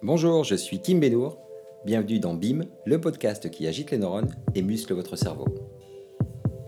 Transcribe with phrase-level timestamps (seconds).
[0.00, 1.40] Bonjour, je suis Kim Benour.
[1.84, 5.46] Bienvenue dans BIM, le podcast qui agite les neurones et muscle votre cerveau.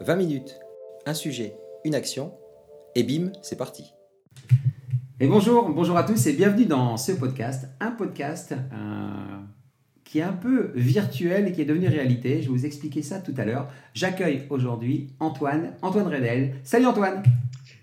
[0.01, 0.59] 20 minutes,
[1.07, 1.55] un sujet,
[1.85, 2.33] une action,
[2.97, 3.93] et BIM, c'est parti.
[5.21, 9.39] Et bonjour, bonjour à tous et bienvenue dans ce podcast, un podcast euh,
[10.03, 12.43] qui est un peu virtuel et qui est devenu réalité.
[12.43, 13.69] Je vais vous expliquer ça tout à l'heure.
[13.95, 16.57] J'accueille aujourd'hui Antoine, Antoine Redel.
[16.65, 17.23] Salut Antoine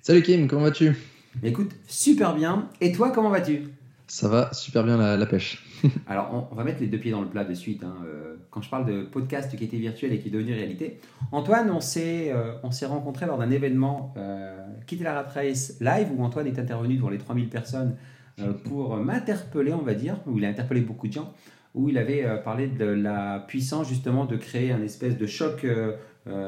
[0.01, 0.93] Salut Kim, comment vas-tu?
[1.41, 2.67] Écoute, super bien.
[2.81, 3.76] Et toi, comment vas-tu?
[4.07, 5.65] Ça va super bien la, pêche.
[6.07, 7.83] Alors, on, va mettre les deux pieds dans le plat de suite.
[7.83, 7.95] Hein.
[8.05, 10.99] Euh, quand je parle de podcast qui était virtuel et qui est devenu réalité,
[11.31, 12.53] Antoine, on s'est euh,
[12.87, 17.09] rencontré lors d'un événement euh, Quitter la Rat Race live où Antoine est intervenu devant
[17.09, 17.97] les 3000 personnes
[18.39, 21.33] euh, pour m'interpeller, on va dire, où il a interpellé beaucoup de gens
[21.75, 25.65] où il avait euh, parlé de la puissance justement de créer un espèce de choc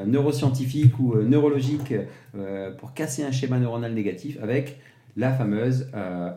[0.06, 1.94] neuroscientifique ou neurologique
[2.78, 4.78] pour casser un schéma neuronal négatif avec
[5.16, 5.88] la fameuse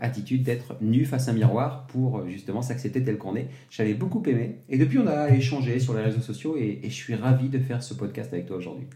[0.01, 3.47] attitude d'être nu face à un miroir pour justement s'accepter tel qu'on est.
[3.69, 7.15] J'avais beaucoup aimé et depuis on a échangé sur les réseaux sociaux et, je suis
[7.15, 8.87] ravi de faire ce podcast avec toi aujourd'hui.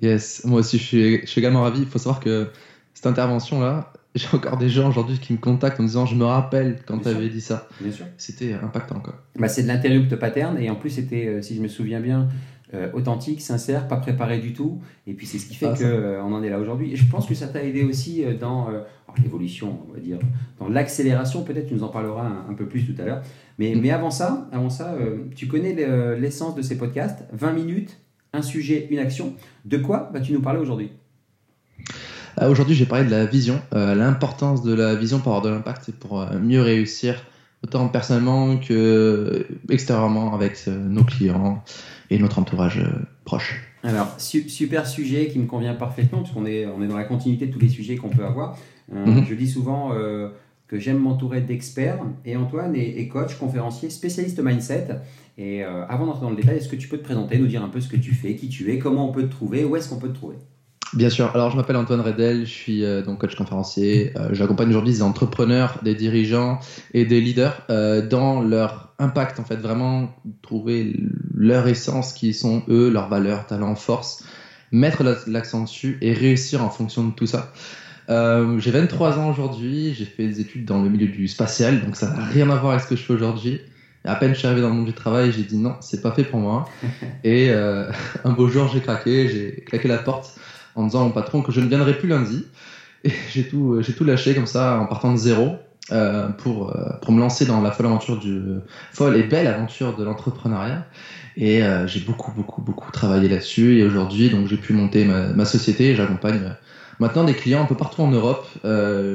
[0.00, 1.80] Yes, moi aussi je suis, je suis également ravi.
[1.80, 2.48] Il faut savoir que
[2.94, 6.14] cette intervention là, j'ai encore des gens aujourd'hui qui me contactent en me disant je
[6.14, 7.68] me rappelle quand tu avais dit ça.
[7.80, 8.06] Bien sûr.
[8.18, 9.22] C'était impactant quoi.
[9.38, 12.28] Bah, c'est de l'interrupte pattern et en plus c'était, euh, si je me souviens bien,
[12.74, 14.80] euh, authentique, sincère, pas préparé du tout.
[15.06, 16.92] Et puis c'est ce qui fait ah, qu'on euh, en est là aujourd'hui.
[16.92, 18.68] Et je pense que ça t'a aidé aussi dans
[19.22, 20.18] l'évolution, on va dire,
[20.58, 21.44] dans l'accélération.
[21.44, 23.22] Peut-être tu nous en parleras un, peu plus tout à l'heure.
[23.58, 23.80] Mais, mm.
[23.80, 24.96] mais avant ça, avant ça
[25.34, 25.74] tu connais
[26.16, 27.98] l'essence de ces podcasts 20 minutes,
[28.32, 29.34] un sujet, une action.
[29.64, 30.90] De quoi vas-tu nous parler aujourd'hui?
[32.40, 35.50] Euh, aujourd'hui, j'ai parlé de la vision, euh, l'importance de la vision pour avoir de
[35.50, 37.22] l'impact et pour euh, mieux réussir,
[37.62, 41.62] autant personnellement que extérieurement avec nos clients
[42.10, 42.80] et notre entourage
[43.24, 43.60] proche.
[43.84, 47.52] Alors, super sujet qui me convient parfaitement, puisqu'on est, on est dans la continuité de
[47.52, 48.56] tous les sujets qu'on peut avoir.
[48.92, 49.24] Mhm.
[49.28, 49.92] Je dis souvent
[50.68, 55.00] que j'aime m'entourer d'experts, et Antoine est, coach, conférencier, spécialiste mindset.
[55.38, 57.68] Et avant d'entrer dans le détail, est-ce que tu peux te présenter, nous dire un
[57.68, 59.88] peu ce que tu fais, qui tu es, comment on peut te trouver, où est-ce
[59.88, 60.36] qu'on peut te trouver?
[60.94, 61.30] Bien sûr.
[61.34, 64.12] Alors, je m'appelle Antoine Redel, je suis euh, donc coach conférencier.
[64.16, 66.60] Euh, j'accompagne aujourd'hui des entrepreneurs, des dirigeants
[66.92, 70.94] et des leaders euh, dans leur impact, en fait, vraiment trouver
[71.34, 74.22] leur essence, qui sont eux, leurs valeurs, talents, forces,
[74.70, 77.52] mettre l'accent dessus et réussir en fonction de tout ça.
[78.08, 82.10] j'ai 23 ans aujourd'hui, j'ai fait des études dans le milieu du spatial, donc ça
[82.10, 83.60] n'a rien à voir avec ce que je fais aujourd'hui.
[84.04, 86.12] À peine je suis arrivé dans le monde du travail, j'ai dit non, c'est pas
[86.12, 86.68] fait pour moi.
[87.24, 87.50] Et
[88.24, 90.36] un beau jour, j'ai craqué, j'ai claqué la porte
[90.74, 92.46] en disant mon patron que je ne viendrai plus lundi.
[93.04, 95.56] Et j'ai tout, tout lâché comme ça en partant de zéro
[95.90, 98.40] euh, pour, euh, pour me lancer dans la folle aventure du
[98.92, 100.86] folle et belle aventure de l'entrepreneuriat.
[101.36, 103.78] Et euh, j'ai beaucoup, beaucoup, beaucoup travaillé là-dessus.
[103.78, 106.54] Et aujourd'hui, donc, j'ai pu monter ma, ma société et j'accompagne
[107.00, 108.46] maintenant des clients un peu partout en Europe,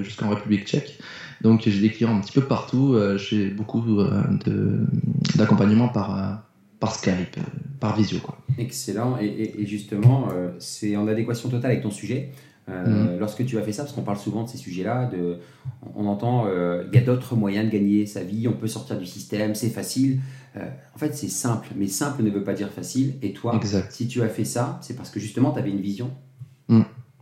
[0.03, 1.00] jusqu'en République tchèque.
[1.41, 2.97] Donc, j'ai des clients un petit peu partout.
[3.16, 4.03] j'ai beaucoup
[5.35, 6.41] d'accompagnement par,
[6.80, 7.38] par Skype,
[7.80, 8.20] par visio.
[8.20, 8.38] Quoi.
[8.58, 9.18] Excellent.
[9.20, 12.32] Et, justement, euh, c'est en adéquation totale avec ton sujet.
[12.70, 13.20] Euh, mhm.
[13.20, 15.38] Lorsque tu as fait ça, parce qu'on parle souvent de ces sujets-là, de,
[15.96, 18.98] on entend euh, il y a d'autres moyens de gagner sa vie, on peut sortir
[18.98, 20.20] du système, c'est facile.
[20.56, 23.16] en fait, c'est simple, mais simple ne veut pas dire facile.
[23.22, 23.59] Et toi,
[23.90, 26.12] si tu as fait ça, c'est parce que justement, tu avais une vision.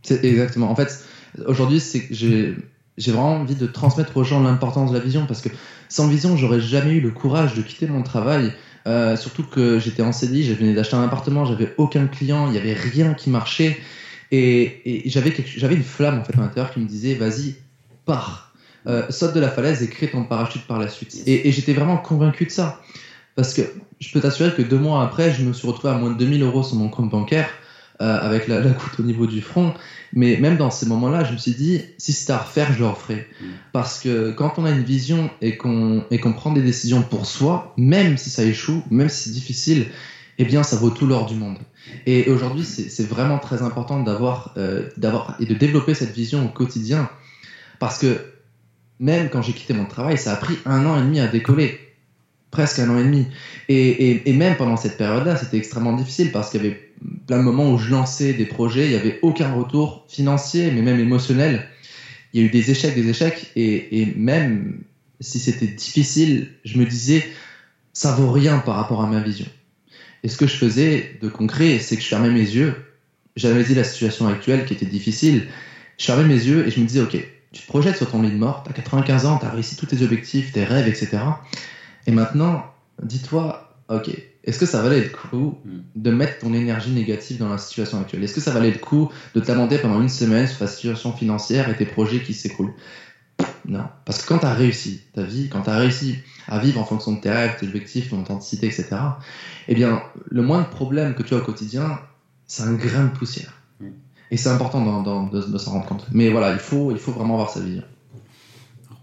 [0.02, 0.70] C'est exactement.
[0.70, 1.04] En fait,
[1.46, 5.48] aujourd'hui, j'ai vraiment envie de transmettre aux gens l'importance de la vision parce que
[5.88, 8.52] sans vision, j'aurais jamais eu le courage de quitter mon travail
[8.86, 12.52] euh, surtout que j'étais en CDI, je venais d'acheter un appartement, j'avais aucun client, il
[12.52, 13.78] n'y avait rien qui marchait.
[14.32, 17.56] Et, j'avais, une flamme en fait à l'intérieur qui me disait vas-y,
[18.04, 18.52] pars,
[18.86, 21.22] euh, saute de la falaise et crée ton parachute par la suite.
[21.26, 22.80] Et, j'étais vraiment convaincu de ça.
[23.34, 23.62] Parce que
[24.00, 26.42] je peux t'assurer que deux mois après, je me suis retrouvé à moins de 2000
[26.42, 27.50] euros sur mon compte bancaire.
[28.02, 29.72] Euh, avec la, la goutte au niveau du front.
[30.12, 32.88] Mais même dans ces moments-là, je me suis dit, si c'était à refaire, je le
[32.88, 33.26] referais.
[33.40, 33.44] Mm.
[33.72, 37.72] Parce que quand on a une vision et qu'on qu'on prend des décisions pour soi,
[37.78, 39.86] même si ça échoue, même si c'est difficile,
[40.36, 41.56] eh bien, ça vaut tout l'or du monde.
[42.04, 44.90] Et aujourd'hui, c'est vraiment très important d'avoir euh,
[45.40, 47.08] et de développer cette vision au quotidien.
[47.78, 48.20] Parce que
[49.00, 51.80] même quand j'ai quitté mon travail, ça a pris un an et demi à décoller
[52.50, 53.26] presque un an et demi.
[53.68, 56.85] Et, et, même pendant cette période-là, c'était extrêmement difficile parce qu'il y avait
[57.26, 60.82] plein de moments où je lançais des projets, il n'y avait aucun retour financier, mais
[60.82, 61.68] même émotionnel.
[62.32, 64.82] Il y a eu des échecs, des échecs, et, même
[65.20, 67.24] si c'était difficile, je me disais,
[67.92, 69.46] ça vaut rien par rapport à ma vision.
[70.22, 72.74] Et ce que je faisais de concret, c'est que je fermais mes yeux,
[73.36, 75.46] j'analysais la situation actuelle qui était difficile,
[75.98, 77.16] je fermais mes yeux et je me disais, ok,
[77.52, 79.76] tu te projettes sur ton lit de mort, tu as 95 ans, tu as réussi
[79.76, 81.18] tous tes objectifs, tes rêves, etc.
[82.06, 82.66] Et maintenant,
[83.02, 84.10] dis-toi, ok,
[84.44, 85.78] est-ce que ça valait le coup hmm.
[85.96, 88.22] de mettre ton énergie négative dans la situation actuelle?
[88.24, 91.12] Est-ce que ça valait le coup de te lamenter pendant une semaine sur ta situation
[91.12, 92.74] financière et tes projets qui s'écroulent?
[93.66, 93.84] Non.
[94.04, 96.84] Parce que quand tu as réussi ta vie, quand tu as réussi à vivre en
[96.84, 98.88] fonction de tes rêves, tes objectifs, ton authenticité, etc.,
[99.68, 101.98] eh bien, le moindre problème que tu as au quotidien,
[102.46, 103.52] c'est un grain de poussière.
[103.80, 103.88] Mm.
[104.30, 104.80] Et c'est important
[105.28, 106.06] de s'en rendre compte.
[106.12, 107.82] Mais voilà, il faut, il faut vraiment avoir sa vision.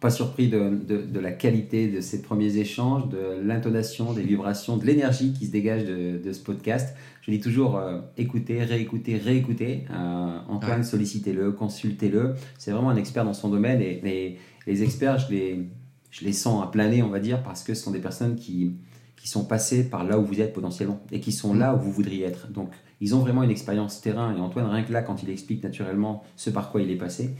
[0.03, 0.59] Pas surpris de,
[0.91, 5.45] de- de la qualité de ces premiers échanges, de l'intonation, des vibrations, de l'énergie qui
[5.45, 6.93] se dégage de, de ce podcast.
[7.21, 9.85] Je dis toujours euh, écoutez, réécoutez, réécoutez.
[9.91, 12.33] Euh, Antoine, sollicitez-le, consultez-le.
[12.57, 15.69] C'est vraiment un expert dans son domaine et, et les experts, je les,
[16.11, 18.35] je les sens à plein nez, on va dire, parce que ce sont des personnes
[18.35, 18.73] qui,
[19.15, 21.93] qui sont passées par là où vous êtes potentiellement et qui sont là où vous
[21.93, 22.51] voudriez être.
[22.51, 25.63] Donc, ils ont vraiment une expérience terrain et Antoine, rien que là, quand il explique
[25.63, 27.35] naturellement ce par quoi il est passé,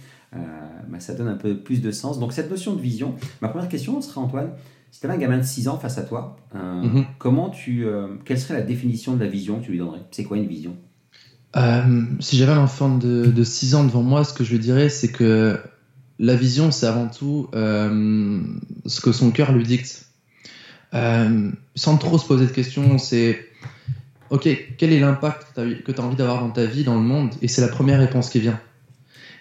[0.90, 2.20] bah, ça donne un peu plus de sens.
[2.20, 4.52] Donc, cette notion de vision, ma première question sera, Antoine,
[4.92, 7.06] si tu avais un gamin de 6 ans face à toi, euh, Mhm.
[7.18, 10.02] comment tu, euh, quelle serait la définition de la vision que tu lui donnerais?
[10.12, 10.76] C'est quoi une vision?
[11.56, 14.60] Euh, si j'avais un enfant de, de 6 ans devant moi, ce que je lui
[14.60, 15.60] dirais, c'est que
[16.20, 18.42] la vision, c'est avant tout euh,
[18.86, 20.08] ce que son cœur lui dicte.
[20.94, 23.40] Euh, sans trop se poser de questions, c'est
[24.30, 24.48] OK,
[24.78, 27.32] quel est l'impact que tu as envie d'avoir dans ta vie, dans le monde?
[27.42, 28.60] Et c'est la première réponse qui vient.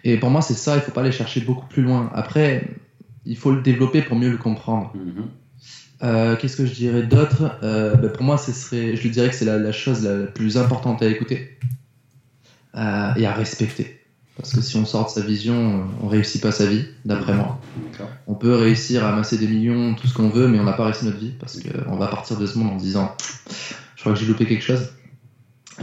[0.05, 2.11] Et pour moi, c'est ça, il faut pas aller chercher beaucoup plus loin.
[2.15, 2.69] Après,
[3.25, 4.93] il faut le développer pour mieux le comprendre.
[4.95, 5.29] Mhm.
[6.03, 7.59] Euh, Qu'est-ce que je dirais d'autre?
[7.63, 10.17] Euh, bah, Pour moi, ce serait, je lui dirais que c'est la, la chose la,
[10.17, 11.57] la plus importante à écouter
[12.75, 14.01] euh, et à respecter.
[14.37, 17.61] Parce que si on sort de sa vision, on réussit pas sa vie, d'après moi.
[18.27, 20.87] On peut réussir à amasser des millions, tout ce qu'on veut, mais on n'a pas
[20.87, 23.15] réussi notre vie parce qu'on va partir de ce monde en se disant
[23.95, 24.89] je crois que j'ai loupé quelque chose.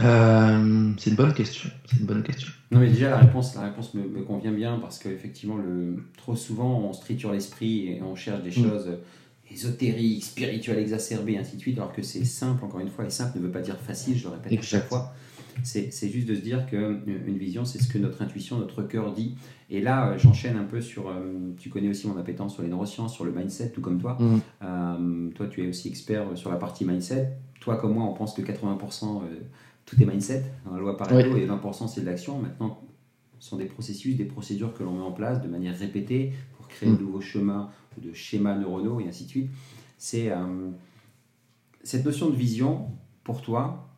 [0.00, 1.70] Euh, c'est une bonne question.
[1.86, 2.48] C'est une bonne question.
[2.70, 6.36] Non, mais déjà, la réponse, la réponse me, me convient bien parce qu'effectivement, le, trop
[6.36, 8.52] souvent, on se triture l'esprit et on cherche des Mm.
[8.68, 8.88] choses
[9.52, 13.38] ésotériques, spirituelles, exacerbées, ainsi de suite, alors que c'est simple, encore une fois, et simple
[13.38, 15.12] ne veut pas dire facile, je le répète à chaque fois.
[15.64, 19.12] C'est juste de se dire qu'une une vision, c'est ce que notre intuition, notre cœur
[19.12, 19.34] dit.
[19.68, 21.08] Et là, euh, j'enchaîne un peu sur.
[21.08, 24.16] euh, tu connais aussi mon appétence sur les neurosciences, sur le mindset, tout comme toi.
[24.20, 24.38] Mm.
[24.62, 27.32] Euh, toi, tu es aussi expert sur la partie mindset.
[27.60, 29.26] Toi, comme moi, on pense que 80%, euh,
[29.86, 32.38] tout est mindset, dans la loi Pareto, et 20% c'est de l'action.
[32.40, 32.80] Maintenant,
[33.38, 36.68] ce sont des processus, des procédures que l'on met en place de manière répétée pour
[36.68, 36.96] créer Mm.
[36.96, 39.50] de nouveaux chemins ou de schémas neuronaux et ainsi de suite.
[39.98, 40.70] C'est euh,
[41.82, 42.86] cette notion de vision,
[43.24, 43.88] pour toi,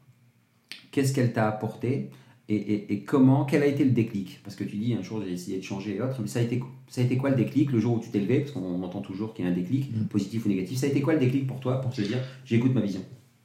[0.90, 2.10] qu'est-ce qu'elle t'a apporté
[2.48, 4.40] et, et- et comment, quel a été le déclic?
[4.44, 6.42] Parce que tu dis un jour j'ai essayé de changer et autre, mais ça a,
[6.42, 8.40] été, ça a été quoi le déclic le jour où tu t'es levé?
[8.40, 10.04] Parce qu'on entend toujours qu'il y a un déclic, Mm.
[10.06, 10.78] positif ou négatif.
[10.78, 13.00] Ça a été quoi le déclic pour toi pour se dire j'écoute ma vision?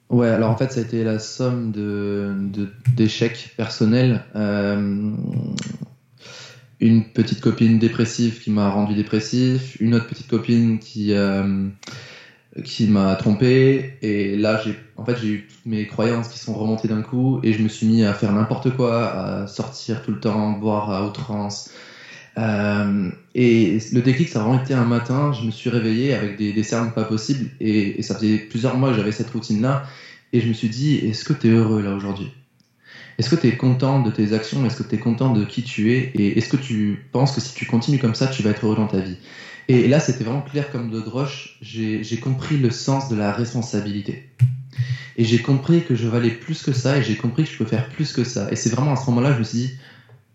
[0.10, 4.22] Ouais, alors en fait, ça a été la somme de de- d'échecs personnels.
[4.36, 5.12] Euh,
[6.80, 11.70] une petite copine dépressive qui m'a rendu dépressif, une autre petite copine qui euh,
[12.64, 16.54] qui m'a trompé, et là j'ai en fait j'ai eu toutes mes croyances qui sont
[16.54, 19.08] remontées d'un coup, et je me suis mis à faire n'importe quoi,
[19.44, 21.66] à sortir tout le temps, boire à outrance.
[22.38, 26.36] Euh, et le déclic, ça a vraiment été un matin, je me suis réveillé avec
[26.36, 29.80] des, des cernes pas possibles, et, et ça faisait plusieurs mois que j'avais cette routine-là,
[30.34, 32.32] et je me suis dit, est-ce que tu es heureux là aujourd'hui?
[33.18, 34.66] Est-ce que tu es content de tes actions?
[34.66, 36.10] Est-ce que tu es content de qui tu es?
[36.14, 38.76] Et est-ce que tu penses que si tu continues comme ça, tu vas être heureux
[38.76, 39.18] dans ta vie?
[39.68, 43.32] Et là, c'était vraiment clair comme de roche, j'ai j'ai compris le sens de la
[43.32, 44.20] responsabilité.
[45.16, 47.66] Et j'ai compris que je valais plus que ça, et j'ai compris que je peux
[47.66, 48.46] faire plus que ça.
[48.50, 49.74] Et c'est vraiment à ce moment-là que je me suis dit,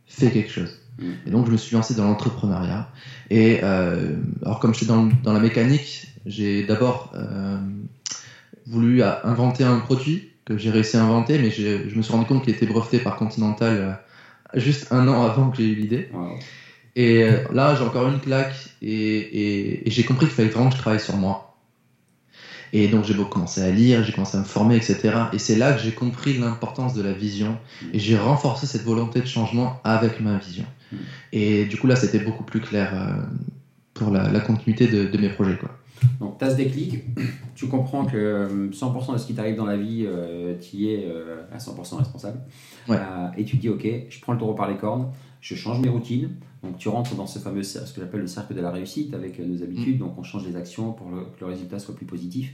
[0.06, 0.81] fais quelque chose.
[1.26, 2.84] Et donc, je me suis lancé dans l'entrepreneuriat.
[3.30, 7.58] Et euh, alors, comme je suis dans, dans la mécanique, j'ai d'abord euh,
[8.66, 12.24] voulu à- inventer un produit que j'ai réussi à inventer, mais je me suis rendu
[12.26, 13.94] compte qu'il était breveté par Continental euh,
[14.54, 16.04] juste un an avant que j'ai eu l'idée.
[16.10, 16.38] Wow.
[16.96, 20.68] Et euh, là, j'ai encore une claque et, et- et j'ai compris qu'il fallait vraiment
[20.68, 21.38] que je travaille sur moi.
[22.72, 25.28] Et donc, j'ai commencé à lire, j'ai commencé à me former, etc.
[25.32, 27.58] Et c'est là que j'ai compris l'importance de la vision
[27.92, 30.66] et j'ai renforcé cette volonté de changement avec ma vision.
[30.92, 30.96] Mm.
[31.32, 33.22] Et du coup, là, c'était beaucoup plus clair euh,
[33.94, 35.56] pour la, la continuité de, de mes projets.
[35.56, 35.70] Quoi.
[36.20, 37.00] Donc, tu as ce déclic,
[37.54, 40.06] tu comprends que euh, 100% de ce qui t'arrive dans la vie,
[40.60, 42.40] tu y es euh, à 100% responsable.
[42.88, 42.96] Ouais.
[42.96, 45.80] Euh, et tu te dis, ok, je prends le taureau par les cornes, je change
[45.80, 46.30] mes routines.
[46.64, 49.40] Donc, tu rentres dans ce fameux ce que j'appelle le cercle de la réussite avec
[49.40, 49.98] euh, nos habitudes.
[49.98, 52.52] Donc, on change les actions pour le- que le résultat soit plus positif.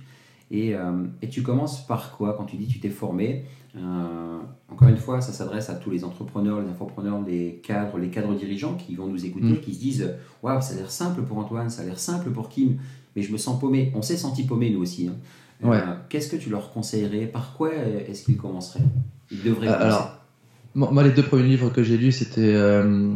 [0.51, 3.45] Et, euh, et tu commences par quoi quand tu dis tu t'es formé?
[3.77, 4.39] Euh,
[4.71, 8.35] Encore une fois, ça s'adresse à tous les entrepreneurs, les infopreneurs, les cadres, les cadres
[8.35, 9.61] dirigeants qui vont nous écouter, Mm.
[9.61, 12.49] qui se disent Waouh, ça a l'air simple pour Antoine, ça a l'air simple pour
[12.49, 12.79] Kim,
[13.17, 13.93] mais je me sens paumé.
[13.95, 15.09] On s'est senti paumé nous aussi.
[15.09, 15.17] hein.
[15.65, 15.81] Euh, Ouais.
[16.09, 17.27] Qu'est-ce que tu leur conseillerais?
[17.27, 18.85] Par quoi est-ce qu'ils commenceraient?
[19.31, 19.85] Ils devraient commencer.
[19.85, 20.15] alors,
[20.75, 23.15] moi, les deux premiers livres que j'ai lus, c'était euh,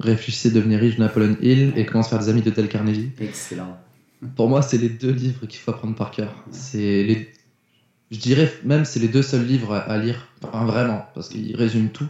[0.00, 3.12] Réfléchissez, devenir riche de Napoleon Hill et Comment se faire des amis de Dale Carnegie.
[3.20, 3.76] Excellent.
[4.36, 6.44] Pour moi, c'est les deux livres qu'il faut apprendre par cœur.
[6.50, 7.18] C'est les,
[8.10, 11.88] je dirais même c'est les deux seuls livres à, lire, enfin, vraiment, parce qu'ils résument
[11.88, 12.08] tout.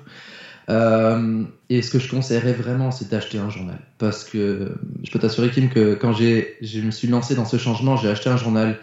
[0.71, 3.79] Euh, et ce que je conseillerais vraiment, c'est d'acheter un journal.
[3.99, 7.57] Parce que je peux t'assurer, Kim, que quand j'ai, je me suis lancé dans ce
[7.57, 8.77] changement, j'ai acheté un journal.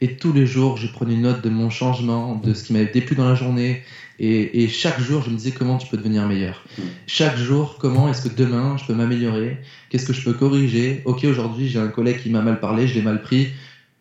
[0.00, 2.90] Et tous les jours, je prenais une note de mon changement, de ce qui m'avait
[2.90, 3.82] déplu dans la journée.
[4.18, 6.64] Et, et, chaque jour, je me disais comment tu peux devenir meilleur?
[7.06, 9.58] Chaque jour, comment est-ce que demain, je peux m'améliorer?
[9.88, 11.02] Qu'est-ce que je peux corriger?
[11.04, 13.48] Ok, aujourd'hui, j'ai un collègue qui m'a mal parlé, je l'ai mal pris.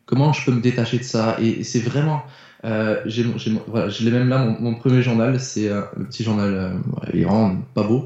[0.06, 1.38] Comment je peux me détacher de ça?
[1.42, 2.24] Et c'est vraiment
[2.66, 3.26] euh, j'ai,
[3.68, 6.70] voilà, je l'ai même là, mon, mon premier journal, c'est euh, le petit journal, euh,
[7.14, 8.06] il est vraiment pas beau.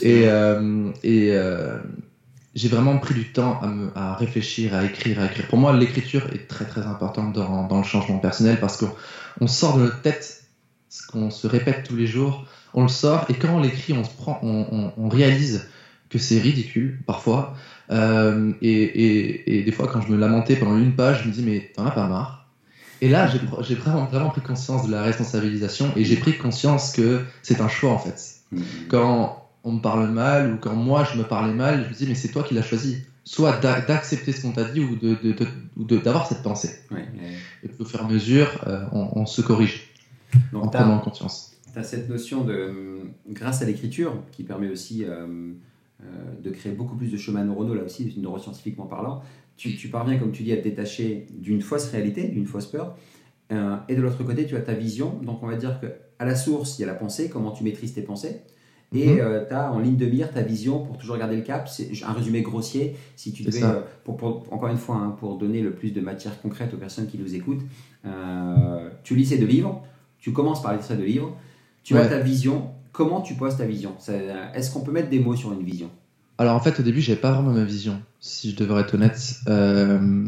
[0.00, 1.78] Et, euh, et euh,
[2.54, 5.46] j'ai vraiment pris du temps à, me, à réfléchir, à écrire, à écrire.
[5.46, 9.76] Pour moi, l'écriture est très très importante dans, dans le changement personnel parce qu'on sort
[9.76, 10.40] de notre tête
[10.88, 14.02] ce qu'on se répète tous les jours, on le sort et quand on l'écrit, on
[14.02, 15.68] se prend, on, on, on réalise
[16.08, 17.54] que c'est ridicule parfois.
[17.92, 21.32] Euh, et, et, et, des fois, quand je me lamentais pendant une page, je me
[21.32, 22.40] dis mais t'en as pas marre
[23.02, 27.22] et là, j'ai vraiment, vraiment pris conscience de la responsabilisation et j'ai pris conscience que
[27.42, 28.34] c'est un choix en fait.
[28.52, 28.62] Mm.
[28.88, 32.06] Quand on me parle mal ou quand moi je me parlais mal, je me dis
[32.06, 32.98] mais c'est toi qui l'as choisi.
[33.24, 35.34] Soit d'accepter ce qu'on t'a dit ou d'avoir de,
[35.84, 36.70] de, de, cette pensée.
[36.90, 37.36] Ouais, ouais.
[37.62, 39.92] Et au fur et à mesure, euh, on, on, se corrige
[40.52, 41.52] Donc, en prenant conscience.
[41.72, 45.52] Tu as cette notion de, grâce à l'écriture, qui permet aussi euh,
[46.02, 46.06] euh,
[46.42, 49.22] de créer beaucoup plus de chemins neuronaux, là aussi, neuroscientifiquement parlant,
[49.56, 52.96] tu, tu, parviens, comme tu dis, à te détacher d'une fausse réalité, d'une fausse peur.
[53.52, 55.20] Euh, et de l'autre côté, tu as ta vision.
[55.22, 57.92] Donc, on va dire qu'à la source, il y a la pensée, comment tu maîtrises
[57.92, 58.40] tes pensées?
[58.92, 59.18] Et Mhm.
[59.20, 61.68] euh, tu as en ligne de mire ta vision pour toujours garder le cap.
[61.68, 62.96] C'est un résumé grossier.
[63.14, 66.00] Si tu devais, euh, pour, pour- encore une fois, hein, pour donner le plus de
[66.00, 67.62] matière concrète aux personnes qui nous écoutent,
[68.04, 69.82] euh, tu lis ces deux livres,
[70.18, 71.36] tu commences par lire ces deux livres,
[71.84, 72.70] tu as ta vision.
[72.92, 73.94] Comment tu poses ta vision?
[74.54, 75.88] Est-ce qu'on peut mettre des mots sur une vision?
[76.38, 79.34] Alors en fait, au début, j'avais pas vraiment ma vision, si je devrais être honnête.
[79.46, 80.24] Euh,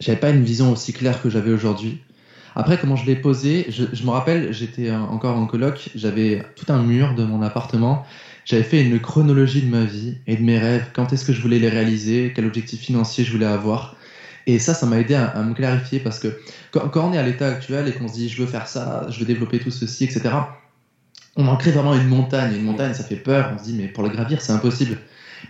[0.00, 2.00] j'avais pas une vision aussi claire que j'avais aujourd'hui.
[2.54, 6.82] Après, comment je l'ai posé, je, me rappelle, j'étais encore en coloc, j'avais tout un
[6.82, 8.04] mur de mon appartement.
[8.44, 11.40] J'avais fait une chronologie de ma vie et de mes rêves, quand est-ce que je
[11.40, 13.96] voulais les réaliser, quel objectif financier je voulais avoir?
[14.46, 16.36] Et ça, ça m'a aidé à, me clarifier parce que
[16.72, 19.06] quand, quand on est à l'état actuel et qu'on se dit je veux faire ça,
[19.08, 20.30] je veux développer tout ceci, etc.,
[21.36, 22.56] on en crée vraiment une montagne.
[22.56, 23.52] Une montagne, ça fait peur.
[23.54, 24.98] On se dit mais pour le gravir, c'est impossible.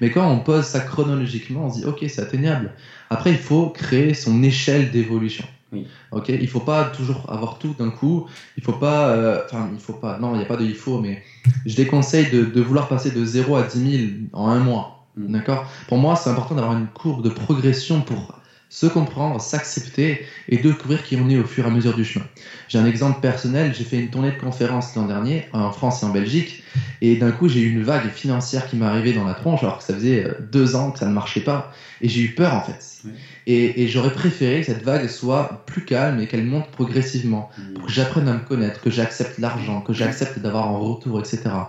[0.00, 2.73] Mais quand on pose ça chronologiquement, on se dit ok, c'est atteignable.
[3.11, 5.44] Après, il faut créer son échelle d'évolution.
[5.72, 5.86] Oui.
[6.10, 8.26] Ok, il faut pas toujours avoir tout d'un coup.
[8.56, 10.18] Il faut pas, euh, enfin, il faut pas.
[10.18, 11.22] Non, il n'y a pas de il faut, mais
[11.64, 15.06] je déconseille de, de vouloir passer de 0 à 10 000 en un mois.
[15.16, 15.32] Mm.
[15.32, 15.66] D'accord?
[15.88, 18.41] Pour moi, c'est important d'avoir une courbe de progression pour
[18.72, 22.24] se comprendre, s'accepter et découvrir qui on est au fur et à mesure du chemin.
[22.68, 26.06] J'ai un exemple personnel, j'ai fait une tournée de conférences l'an dernier en France et
[26.06, 26.56] en Belgique
[27.02, 29.76] et d'un coup j'ai eu une vague financière qui m'est arrivée dans la tronche alors
[29.76, 31.66] que ça faisait euh, deux ans que ça ne marchait pas
[32.00, 33.02] et j'ai eu peur en fait.
[33.46, 37.72] Et, et j'aurais préféré que cette vague soit plus calme et qu'elle monte progressivement Mm.
[37.74, 41.68] pour que j'apprenne à me connaître, que j'accepte l'argent, que j'accepte d'avoir en retour, etc.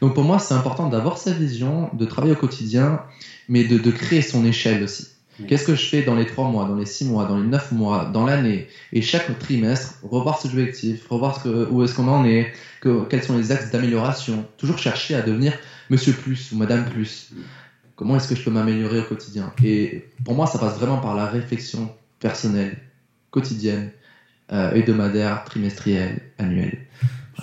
[0.00, 2.98] Donc pour moi, c'est important d'avoir sa vision, de travailler au quotidien,
[3.48, 5.06] mais de, de créer son échelle aussi.
[5.40, 5.46] Oui.
[5.46, 7.72] Qu'est-ce que je fais dans les trois mois, dans les six mois, dans les neuf
[7.72, 12.52] mois, dans l'année Et chaque trimestre, revoir ses objectifs, revoir où est-ce qu'on en est,
[12.80, 14.46] que, quels sont les axes d'amélioration.
[14.56, 15.52] Toujours chercher à devenir
[15.88, 17.32] monsieur plus ou madame plus.
[17.96, 19.52] Comment est-ce que je peux m'améliorer au quotidien?
[19.62, 22.78] Et pour moi, ça passe vraiment par la réflexion personnelle,
[23.30, 23.90] quotidienne,
[24.52, 26.78] euh, hebdomadaire, trimestrielle, annuelle.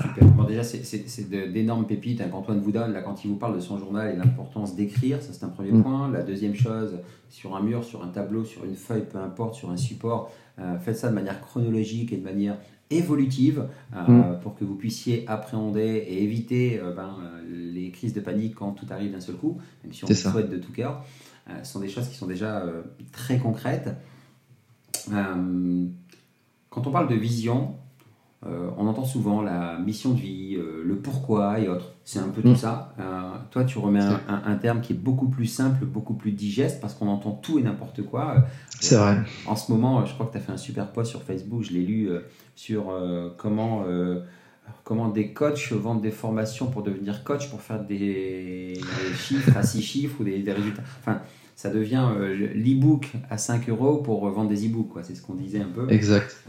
[0.01, 0.25] Super.
[0.31, 3.59] Bon, déjà, c'est- d'énormes pépites hein, qu'Antoine vous donne là, quand il vous parle de
[3.59, 5.21] son journal et l'importance d'écrire.
[5.21, 5.83] Ça, c'est un premier Mm.
[5.83, 6.09] point.
[6.11, 6.99] La deuxième chose,
[7.29, 10.77] sur un mur, sur un tableau, sur une feuille, peu importe, sur un support, euh,
[10.79, 12.57] faites ça de manière chronologique et de manière
[12.89, 14.39] évolutive euh, Mm.
[14.41, 17.17] pour que vous puissiez appréhender et éviter euh, ben,
[17.49, 20.49] les crises de panique quand tout arrive d'un seul coup, même si on le souhaite
[20.49, 21.03] de tout cœur.
[21.63, 22.65] Ce sont des choses qui sont déjà
[23.13, 23.89] très concrètes.
[25.09, 27.75] Quand on parle de vision,
[28.45, 31.93] euh, on entend souvent la mission de vie, euh, le pourquoi et autres.
[32.05, 32.55] C'est un peu tout Mm.
[32.55, 32.93] ça.
[32.99, 33.03] Euh,
[33.49, 36.79] toi, tu remets un, un- un terme qui est beaucoup plus simple, beaucoup plus digeste,
[36.79, 38.45] parce qu'on entend tout et n'importe quoi.
[38.79, 39.17] C'est vrai.
[39.47, 41.73] En ce moment, je crois que tu as fait un super post sur Facebook, je
[41.73, 42.09] l'ai lu,
[42.55, 42.93] sur
[43.37, 43.83] comment,
[44.83, 49.63] comment des coachs vendent des formations pour devenir coach, pour faire des, des chiffres à
[49.63, 50.83] 6 chiffres ou des, des résultats.
[50.99, 51.21] Enfin,
[51.55, 54.89] ça devient euh, l'e-book à 5 euros pour vendre des e-books.
[54.89, 55.01] quoi.
[55.03, 55.89] C'est ce qu'on disait un peu.
[55.91, 56.43] Exact.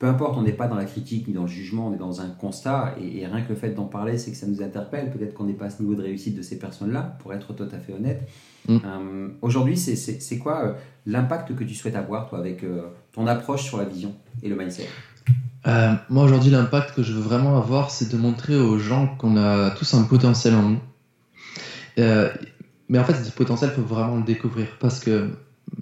[0.00, 2.22] Peu importe, on n'est pas dans la critique ni dans le jugement, on est dans
[2.22, 5.10] un constat, et, et rien que le fait d'en parler, c'est que ça nous interpelle.
[5.12, 7.68] Peut-être qu'on n'est pas à ce niveau de réussite de ces personnes-là, pour être tout
[7.70, 8.26] à fait honnête.
[8.66, 8.78] Mm.
[8.82, 10.72] Euh, Aujourd'hui, c'est- quoi euh,
[11.04, 14.56] l'impact que tu souhaites avoir, toi, avec euh, ton approche sur la vision et le
[14.56, 14.88] mindset?
[15.66, 19.36] Euh, moi aujourd'hui, l'impact que je veux vraiment avoir, c'est de montrer aux gens qu'on
[19.36, 20.78] a tous un potentiel en nous.
[21.98, 22.30] Euh,
[22.88, 25.28] mais en fait, ce potentiel, il faut vraiment le découvrir parce que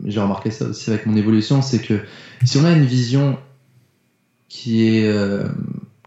[0.05, 2.01] j'ai remarqué ça aussi avec mon évolution, c'est que
[2.45, 3.39] si on a une vision
[4.49, 5.45] qui est euh,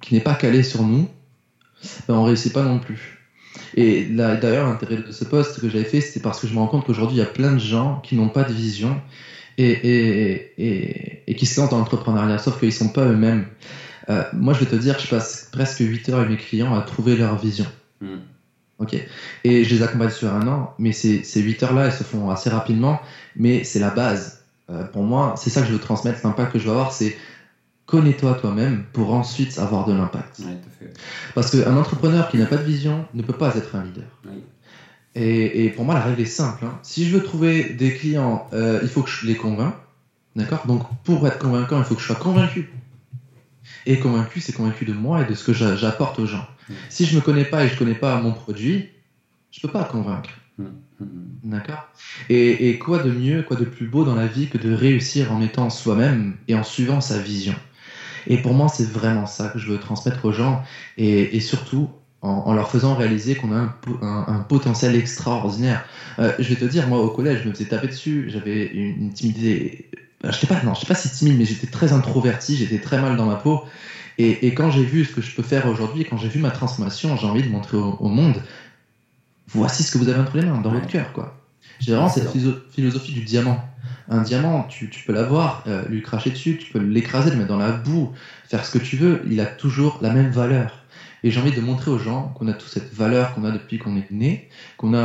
[0.01, 1.07] qui n'est pas calée sur nous,
[2.07, 3.19] ben on réussit pas non plus.
[3.75, 6.67] Et d'ailleurs, l'intérêt de ce poste que j'avais fait, c'était parce que je me rends
[6.67, 8.99] compte qu'aujourd'hui, il y a plein de gens qui n'ont pas de vision
[9.57, 13.45] et, et, et, et qui se lancent dans l'entrepreneuriat, sauf qu'ils ne sont pas eux-mêmes.
[14.09, 16.81] Euh, moi, je vais te dire, je passe presque 8 heures avec mes clients à
[16.81, 17.65] trouver leur vision.
[18.01, 18.17] Mm.
[18.79, 18.95] Ok.
[19.43, 22.29] Et je les accompagne sur un an, mais ces, ces 8 heures-là, elles se font
[22.29, 22.99] assez rapidement,
[23.35, 24.43] mais c'est la base.
[24.69, 26.19] Euh, pour moi, c'est ça que je veux transmettre.
[26.23, 27.15] L'impact que je veux avoir, c'est
[27.91, 30.39] connais-toi toi-même pour ensuite avoir de l'impact.
[30.45, 30.57] Ouais.
[31.33, 34.21] Parce qu'un entrepreneur qui n'a pas de vision ne peut pas être un leader.
[35.13, 36.63] Et, et pour moi, la règle est simple.
[36.63, 36.77] hein.
[36.81, 39.75] Si je veux trouver des clients, euh, il faut que je les convainc.
[40.37, 40.61] D'accord?
[40.65, 42.65] Donc, pour être convaincant, il faut que je sois convaincu.
[43.85, 46.45] Et convaincu, c'est convaincu de moi et de ce que j'a- j'apporte aux gens.
[46.89, 48.83] Si je me connais pas et je connais pas mon produit,
[49.51, 50.39] je peux pas convaincre.
[50.57, 50.65] Mm,
[50.99, 51.85] mm, D'accord?
[52.29, 55.31] Et, et quoi de mieux, quoi de plus beau dans la vie que de réussir
[55.31, 57.57] en étant soi-même et en suivant sa vision?
[58.27, 60.59] Et pour moi, c'est vraiment ça que je veux transmettre aux gens
[60.97, 61.89] et, et surtout
[62.21, 65.81] en, en leur faisant réaliser qu'on a un, po- un- un potentiel extraordinaire.
[66.19, 68.93] Euh, je vais te dire, moi au collège, je me faisais taper dessus, j'avais une,
[68.97, 69.71] une timidité.
[70.23, 73.15] Je n'étais pas, non, j'étais pas si timide, mais j'étais très introverti, j'étais très mal
[73.15, 73.59] dans ma peau.
[74.17, 76.51] Et, et quand j'ai vu ce que je peux faire aujourd'hui, quand j'ai vu ma
[76.51, 78.41] transformation, j'ai envie de montrer au, au monde
[79.47, 80.75] voici ce que vous avez entre les mains, dans Ouais.
[80.75, 81.29] votre cœur, quoi.
[81.79, 82.29] J'ai vraiment cette
[82.69, 83.59] philosophie du diamant.
[84.09, 87.49] Un diamant, tu, tu peux l'avoir, euh, lui cracher dessus, tu peux l'écraser, le mettre
[87.49, 88.11] dans la boue,
[88.47, 90.77] faire ce que tu veux, il a toujours la même valeur.
[91.23, 93.77] Et j'ai envie de montrer aux gens qu'on a toute cette valeur qu'on a depuis
[93.77, 94.99] qu'on est né, qu'on a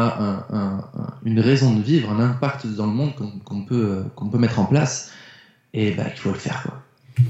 [0.50, 3.12] un- un- un- une raison de vivre, un impact dans le monde
[3.45, 5.12] qu'on peut, euh, peut mettre en place,
[5.75, 6.62] et bah, il faut le faire.
[6.62, 6.83] Quoi.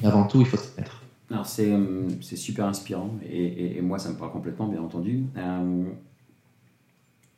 [0.08, 1.02] Avant tout, il faut se mettre.
[1.28, 5.24] Alors c'est euh, super inspirant et, et- moi ça me parle complètement bien entendu.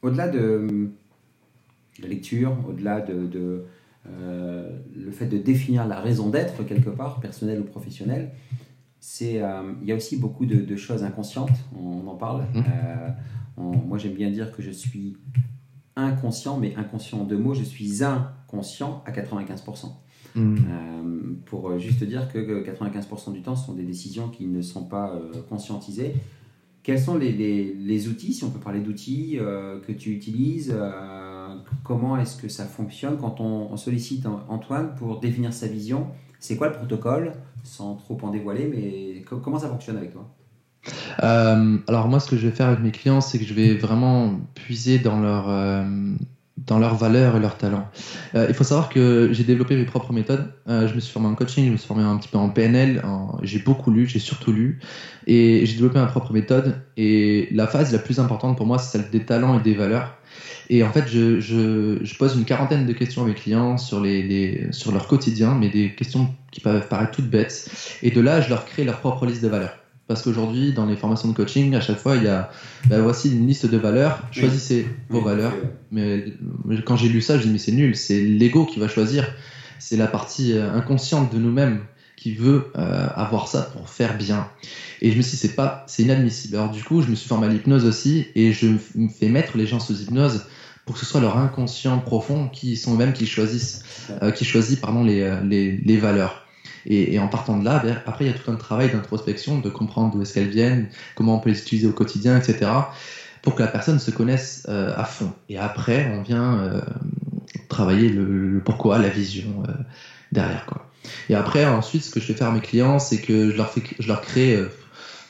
[0.03, 0.91] Au-delà de
[2.03, 3.65] la lecture, au-delà de, de,
[4.07, 8.31] euh, le fait de définir la raison d'être quelque part, personnelle ou professionnelle,
[9.01, 11.51] c'est euh, il y a aussi beaucoup de, de choses inconscientes.
[11.79, 12.43] On, en parle.
[12.55, 12.65] Mhm.
[12.67, 13.09] Euh,
[13.57, 15.17] on- moi j'aime bien dire que je suis
[15.97, 17.55] inconscient, mais inconscient en deux mots.
[17.55, 19.93] Je suis inconscient à 95%.
[20.35, 20.57] Hmm.
[20.57, 24.63] Euh, pour juste dire que que 95% du temps, ce sont des décisions qui ne
[24.63, 26.15] sont pas conscientisées.
[26.83, 29.39] Quels sont les, les- les outils, si on peut parler d'outils,
[29.87, 30.73] que tu utilises
[31.85, 36.09] Comment est-ce que ça fonctionne quand on, sollicite An- Antoine pour définir sa vision.
[36.41, 37.33] C'est quoi le protocole
[37.65, 40.29] Sans trop en dévoiler, mais co- comment ça fonctionne avec toi?
[41.23, 43.75] Euh, alors moi, ce que je vais faire avec mes clients, c'est que je vais
[43.75, 45.85] vraiment puiser dans leur euh,
[46.69, 47.89] dans leurs valeurs et leurs talents.
[48.35, 50.53] Euh, il faut savoir que j'ai développé mes propres méthodes.
[50.69, 52.51] Euh, je me suis formé en coaching, je me suis formé un petit peu en
[52.51, 53.03] PNL.
[53.43, 54.79] J'ai beaucoup lu, j'ai surtout lu,
[55.27, 56.77] et j'ai développé ma propre méthode.
[56.97, 60.15] Et la phase la plus importante pour moi, c'est celle des talents et des valeurs.
[60.71, 65.55] Et en fait, je, pose une quarantaine de questions à mes clients sur leur quotidien,
[65.55, 67.71] mais des questions qui peuvent paraître toutes bêtes.
[68.03, 69.75] Et de là, je leur crée leur propre liste de valeurs.
[70.09, 72.49] Parce qu'aujourd'hui, dans les formations de coaching, à chaque fois, il y a
[72.89, 74.41] bah, voici une liste de valeurs, Oui.
[74.41, 75.53] choisissez vos Oui, valeurs.
[75.93, 76.25] Mais
[76.65, 79.29] mais quand j'ai lu ça, je dis mais c'est nul, c'est l'ego qui va choisir.
[79.79, 81.81] C'est la partie euh, inconsciente de nous-mêmes
[82.17, 84.49] qui veut euh, avoir ça pour faire bien.
[85.03, 86.57] Et je me suis dit c'est pas, c'est inadmissible.
[86.57, 88.67] Alors du coup, je me suis formé à l'hypnose aussi et je
[88.97, 90.47] me fais mettre les gens sous hypnose
[90.85, 93.83] pour que ce soit leur inconscient profond qui sont eux-mêmes qui choisissent,
[94.23, 96.43] euh, qui choisit pardon les, euh, les, les valeurs.
[96.87, 99.71] Et, en partant de là, ben, après il y a tout un travail d'introspection, de
[99.71, 102.71] comprendre d'où est-ce qu'elles viennent, comment on peut les utiliser au quotidien, etc.
[103.43, 105.33] Pour que la personne se connaisse euh, à fond.
[105.49, 106.81] Et après, on vient euh,
[107.69, 109.73] travailler le, pourquoi, la vision euh,
[110.33, 110.85] derrière quoi.
[111.31, 113.71] Et après, ensuite, ce que je fais faire à mes clients, c'est que je leur
[113.71, 114.23] fais, je leur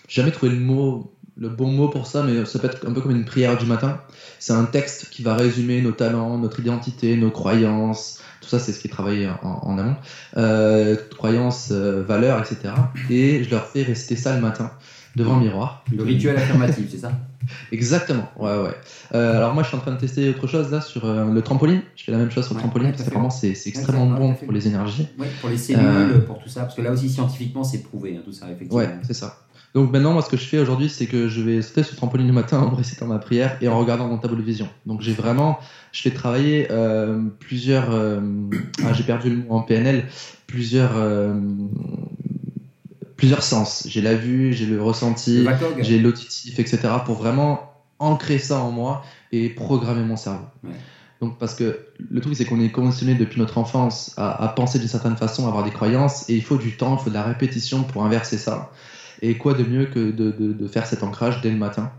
[0.08, 3.00] jamais trouvé le mot, le bon mot pour ça, mais ça peut être un peu
[3.00, 4.00] comme une prière du matin.
[4.38, 8.20] C'est un texte qui va résumer nos talents, notre identité, nos croyances.
[8.40, 9.96] Tout ça, c'est ce qui est travaillé en, en amont.
[10.36, 12.74] Euh, croyances, euh, valeurs, etc.
[13.10, 14.70] Et je leur fais réciter ça le matin
[15.16, 15.84] devant le miroir.
[15.94, 17.12] Le rituel affirmatif, c'est ça?
[17.72, 18.74] Exactement, ouais, ouais.
[19.14, 21.40] Euh, alors moi, je suis en train de tester autre chose là sur euh, le
[21.42, 21.80] trampoline.
[21.96, 24.08] Je fais la même chose sur le Ouais, trampoline ouais, parce à qu'apparemment c'est extrêmement
[24.12, 25.08] Ouais, bon pour les énergies.
[25.18, 28.16] Oui, pour les cellules, Euh, pour tout ça, parce que là aussi scientifiquement c'est prouvé,
[28.16, 28.76] hein, tout ça, effectivement.
[28.76, 29.38] Ouais, c'est ça.
[29.74, 31.96] Donc maintenant, moi, ce que je fais aujourd'hui, c'est que je vais sauter sur le
[31.98, 34.68] trampoline le matin en récitant ma prière et en regardant mon tableau de vision.
[34.86, 35.58] Donc j'ai vraiment,
[35.92, 38.20] je fais travailler euh, plusieurs, euh,
[38.84, 40.06] ah, j'ai perdu le mot en PNL,
[40.46, 41.34] plusieurs, euh,
[43.16, 43.86] plusieurs sens.
[43.88, 45.46] J'ai la vue, j'ai le ressenti,
[45.80, 46.78] j'ai l'auditif, etc.
[47.04, 50.46] pour vraiment ancrer ça en moi et programmer mon cerveau.
[50.64, 50.70] Ouais.
[51.20, 54.78] Donc parce que le truc c'est qu'on est conditionné depuis notre enfance à, à penser
[54.78, 57.14] d'une certaine façon, à avoir des croyances et il faut du temps, il faut de
[57.14, 58.70] la répétition pour inverser ça.
[59.22, 61.90] Et quoi de mieux que de, de- faire cet ancrage dès le matin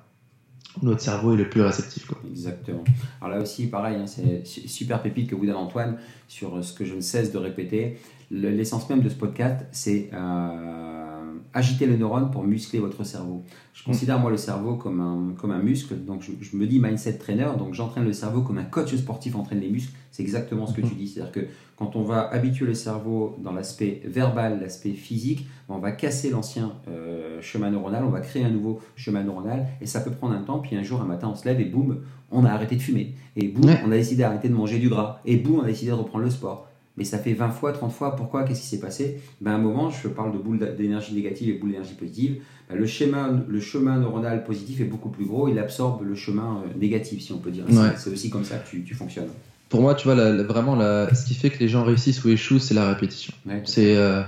[0.82, 2.06] Notre cerveau est le plus réceptif.
[2.06, 2.18] Quoi.
[2.30, 2.84] Exactement.
[3.22, 6.72] Alors là aussi, pareil, hein, c'est su- super pépite que vous donne Antoine sur ce
[6.74, 7.98] que je ne cesse de répéter.
[8.32, 11.09] Le- L'essence même de ce podcast, c'est euh,
[11.54, 13.44] agiter le neurone pour muscler votre cerveau.
[13.74, 16.80] Je considère moi le cerveau comme un, comme un muscle, donc je, je me dis
[16.80, 19.94] mindset trainer, donc j'entraîne le cerveau comme un coach sportif entraîne les muscles.
[20.12, 23.54] C'est exactement ce que tu dis, c'est-à-dire que quand on va habituer le cerveau dans
[23.54, 28.44] l'aspect verbal, l'aspect physique, ben, on va casser l'ancien euh, chemin neuronal, on va créer
[28.44, 31.30] un nouveau chemin neuronal, et ça peut prendre un temps, puis un jour, un matin,
[31.32, 32.00] on se lève et boum,
[32.32, 35.22] on a arrêté de fumer, et boum, on a décidé d'arrêter de manger du gras,
[35.26, 36.68] et boum, on a décidé de reprendre le sport.
[37.00, 39.20] Mais ça fait 20 fois, 30 fois, pourquoi Qu'est-ce qui s'est passé?
[39.42, 42.76] Ben, À un moment, je parle de boule d'énergie négative et boule d'énergie positive, ben,
[42.78, 46.78] le, chemin, le chemin neuronal positif est beaucoup plus gros, il absorbe le chemin euh,
[46.80, 47.64] négatif, si on peut dire.
[47.70, 47.94] Ouais.
[47.98, 49.30] C'est aussi comme ça que tu, tu fonctionnes.
[49.70, 52.24] Pour moi, tu vois, la- la- vraiment, la- ce qui fait que les gens réussissent
[52.26, 53.34] ou échouent, c'est la répétition.
[53.48, 53.62] Ouais.
[53.66, 54.22] C'est euh,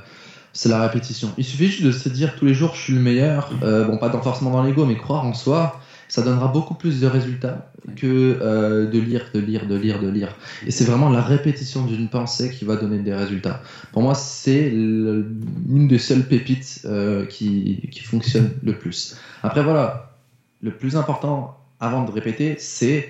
[0.54, 1.30] c'est la répétition.
[1.38, 3.52] Il suffit juste de se dire tous les jours, je suis le meilleur.
[3.64, 5.80] Euh, bon, pas dans- forcément dans l'ego, mais croire en soi,
[6.12, 10.10] ça donnera beaucoup plus de résultats que euh, de lire, de lire, de lire, de
[10.10, 10.36] lire.
[10.68, 13.64] Et c'est vraiment la répétition d'une pensée qui va donner des résultats.
[13.94, 19.16] Pour moi, c'est l'une des seules pépites euh, qui, qui fonctionne le plus.
[19.42, 20.18] Après, voilà,
[20.62, 23.08] le plus important avant de répéter, c'est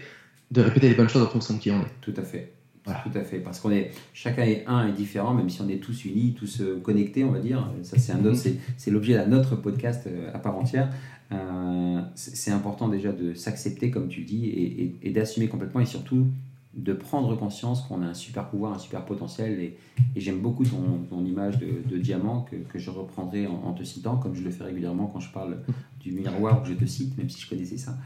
[0.51, 1.93] de répéter les bonnes choses en fonction de qui on est.
[2.01, 2.53] Tout à fait.
[2.85, 3.01] Voilà.
[3.03, 3.39] Tout à fait.
[3.39, 6.61] Parce qu'on est, chacun est un et différent, même si on est tous unis, tous
[6.61, 7.71] euh, connectés, on va dire.
[7.83, 8.55] Ça, c'est un autre, Mhm.
[8.77, 10.89] c'est, l'objet d'un autre podcast euh, à part entière.
[11.31, 15.85] Euh, c'est, important déjà de s'accepter, comme tu dis, et, et- et d'assumer complètement, et
[15.85, 16.25] surtout
[16.73, 19.59] de prendre conscience qu'on a un super pouvoir, un super potentiel.
[19.59, 19.77] Et,
[20.15, 23.73] et j'aime beaucoup ton, ton image de, de diamant que, que je reprendrai en, en
[23.73, 25.57] te citant, comme je le fais régulièrement quand je parle
[25.99, 27.97] du miroir où je te cite, même si je connaissais ça.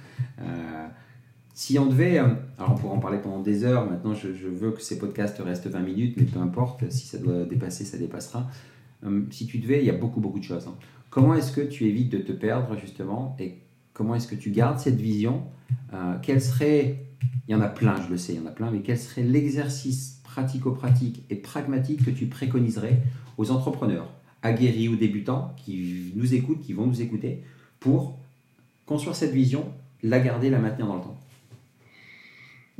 [0.41, 0.87] Euh,
[1.55, 4.71] si on devait, euh, alors on pourrait en parler pendant des heures, maintenant je, veux
[4.71, 8.51] que ces podcasts restent 20 minutes, mais peu importe, si ça doit dépasser, ça dépassera.
[9.05, 10.67] Euh, si tu devais, il y a beaucoup, beaucoup de choses.
[10.67, 10.75] hein.
[11.09, 13.55] Comment est-ce que tu évites de te perdre, justement, et
[13.93, 15.43] comment est-ce que tu gardes cette vision
[15.93, 17.05] Euh, Quel serait,
[17.47, 18.99] il y en a plein, je le sais, il y en a plein, mais quel
[18.99, 23.01] serait l'exercice pratico-pratique et pragmatique que tu préconiserais
[23.37, 24.09] aux entrepreneurs,
[24.41, 27.43] aguerris ou débutants, qui nous écoutent, qui vont nous écouter,
[27.79, 28.19] pour
[28.85, 29.63] construire cette vision,
[30.03, 31.14] la garder, la maintenir dans le temps?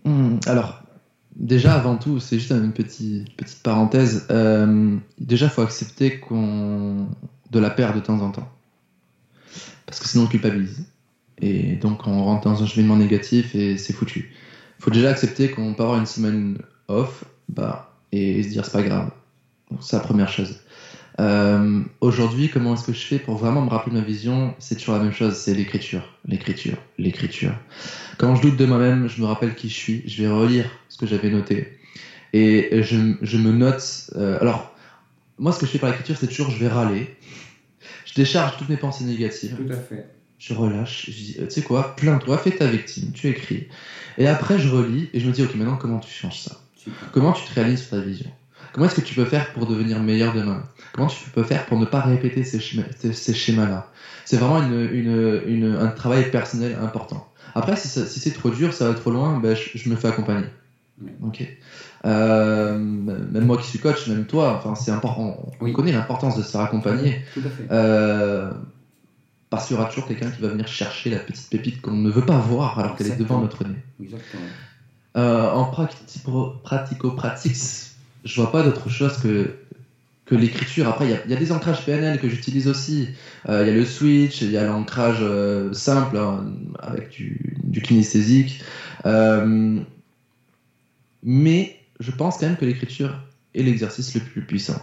[0.05, 0.81] Hmm, alors,
[1.35, 4.27] déjà, avant tout, c'est juste une petite, petite parenthèse.
[4.29, 7.07] Euh, déjà, il faut accepter qu'on
[7.51, 8.49] de la perd de temps en temps.
[9.85, 10.85] Parce que sinon, on culpabilise.
[11.41, 14.31] Et donc, on rentre dans un cheminement négatif et c'est foutu.
[14.79, 18.71] Il faut déjà accepter qu'on peut avoir une semaine off bah, et se dire c'est
[18.71, 19.11] pas grave.
[19.81, 20.59] C'est la première chose.
[21.19, 24.53] Euh, Aujourd'hui, comment est-ce que je fais pour vraiment me rappeler ma vision?
[24.59, 27.53] C'est toujours la même chose, c'est l'écriture, l'écriture, l'écriture.
[28.17, 30.97] Quand je doute de moi-même, je me rappelle qui je suis, je vais relire ce
[30.97, 31.77] que j'avais noté.
[32.33, 34.09] Et je, je me note.
[34.15, 34.75] euh, alors,
[35.37, 37.15] moi, ce que je fais par l'écriture, c'est toujours je vais râler.
[38.05, 39.55] Je décharge toutes mes pensées négatives.
[39.55, 40.05] Tout à fait.
[40.37, 41.05] Je relâche.
[41.07, 43.67] Je dis, euh, tu sais quoi, plains-toi, fais ta victime, tu écris.
[44.17, 46.57] Et après, je relis et je me dis, ok, maintenant, comment tu changes ça?
[46.75, 47.09] Super.
[47.13, 48.29] Comment tu te réalises sur ta vision?
[48.75, 50.61] Comment est-ce que tu peux faire pour devenir meilleur demain?
[50.91, 53.85] Comment tu peux faire pour ne pas répéter ces, schémas- ces- ces schémas-là?
[54.25, 57.25] C'est vraiment une, une- une- un travail personnel important.
[57.55, 59.95] Après, si, ça- si c'est trop dur, ça va trop loin, ben, je, je me
[59.95, 60.49] fais accompagner.
[61.23, 61.47] Ok.
[62.05, 65.37] Euh, même moi qui suis coach, même toi, enfin, c'est important.
[65.61, 65.71] On Oui.
[65.71, 67.21] connaît l'importance de se faire accompagner.
[67.33, 67.67] Tout à fait.
[67.71, 68.51] Euh,
[69.49, 72.09] parce qu'il y aura toujours quelqu'un qui va venir chercher la petite pépite qu'on ne
[72.09, 73.81] veut pas voir alors qu'elle est devant notre nez.
[74.03, 74.43] Exactement.
[75.15, 77.55] Euh, en pratico- pratico-pratique,
[78.25, 79.51] je vois pas d'autre chose que,
[80.25, 80.87] que l'écriture.
[80.87, 83.09] Après, il y y, a des ancrages PNL que j'utilise aussi.
[83.47, 86.45] Euh, Il y a le switch, il y a l'ancrage euh, simple hein,
[86.79, 88.61] avec du, du kinesthésique.
[89.05, 89.79] Euh,
[91.23, 93.21] mais je pense quand même que l'écriture
[93.53, 94.81] est l'exercice le plus puissant.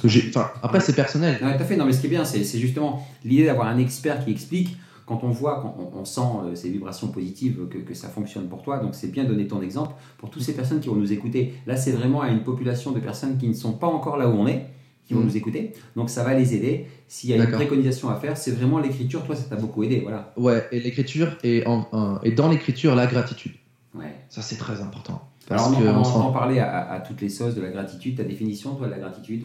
[0.00, 0.28] Que j'ai.
[0.28, 1.38] Enfin, après, c'est personnel.
[1.42, 1.76] Non, tout à fait.
[1.76, 4.76] Non, mais ce qui est bien, c'est c'est justement l'idée d'avoir un expert qui explique.
[5.06, 8.48] Quand on voit, quand on, on sent euh, ces vibrations positives, que, que ça fonctionne
[8.48, 8.78] pour toi.
[8.78, 11.54] Donc, c'est bien donner ton exemple pour toutes ces personnes qui vont nous écouter.
[11.66, 14.32] Là, c'est vraiment à une population de personnes qui ne sont pas encore là où
[14.32, 14.66] on est,
[15.06, 15.26] qui vont Mhm.
[15.26, 15.72] nous écouter.
[15.96, 16.86] Donc, ça va les aider.
[17.08, 19.22] S'il y a une préconisation à faire, c'est vraiment l'écriture.
[19.24, 20.00] Toi, ça t'a beaucoup aidé.
[20.00, 20.32] Voilà.
[20.38, 23.52] Ouais, et l'écriture, et, en, en- et dans l'écriture, la gratitude.
[23.94, 24.14] Ouais.
[24.30, 25.20] Ça, c'est très important.
[25.46, 27.68] Parce Alors, on, que on, entend parler à, à- à toutes les sauces de la
[27.68, 28.16] gratitude.
[28.16, 29.44] Ta définition, toi, de la gratitude?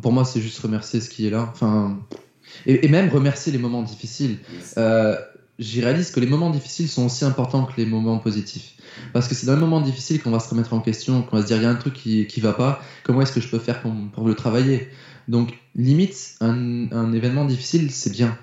[0.00, 1.48] Pour moi, c'est juste remercier ce qui est là.
[1.52, 1.98] Enfin,
[2.66, 4.38] et, et même remercier les moments difficiles.
[4.52, 4.74] Yes.
[4.76, 5.16] Euh,
[5.58, 8.72] J'y réalise que les moments difficiles sont aussi importants que les moments positifs.
[9.12, 11.42] Parce que c'est dans les moments difficiles qu'on va se remettre en question, qu'on va
[11.42, 13.48] se dire il y a un truc qui, qui va pas, comment est-ce que je
[13.48, 14.88] peux faire pour, pour le travailler?
[15.28, 18.38] Donc, limite, un, un événement difficile, c'est bien.